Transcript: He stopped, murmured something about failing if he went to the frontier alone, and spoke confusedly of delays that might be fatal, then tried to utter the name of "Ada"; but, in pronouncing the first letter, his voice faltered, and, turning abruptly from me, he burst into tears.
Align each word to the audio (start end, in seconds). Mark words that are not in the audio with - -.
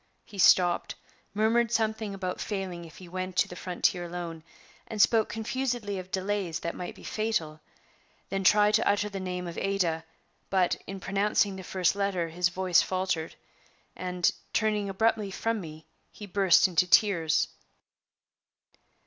He 0.25 0.39
stopped, 0.39 0.95
murmured 1.35 1.71
something 1.71 2.15
about 2.15 2.41
failing 2.41 2.85
if 2.85 2.97
he 2.97 3.07
went 3.07 3.35
to 3.37 3.47
the 3.47 3.55
frontier 3.55 4.03
alone, 4.05 4.41
and 4.87 4.99
spoke 4.99 5.29
confusedly 5.29 5.99
of 5.99 6.09
delays 6.09 6.61
that 6.61 6.73
might 6.73 6.95
be 6.95 7.03
fatal, 7.03 7.59
then 8.29 8.43
tried 8.43 8.73
to 8.73 8.87
utter 8.89 9.09
the 9.09 9.19
name 9.19 9.45
of 9.45 9.59
"Ada"; 9.59 10.03
but, 10.49 10.75
in 10.87 10.99
pronouncing 10.99 11.55
the 11.55 11.61
first 11.63 11.95
letter, 11.95 12.29
his 12.29 12.49
voice 12.49 12.81
faltered, 12.81 13.35
and, 13.95 14.31
turning 14.53 14.89
abruptly 14.89 15.29
from 15.29 15.61
me, 15.61 15.85
he 16.11 16.25
burst 16.25 16.67
into 16.67 16.87
tears. 16.87 17.49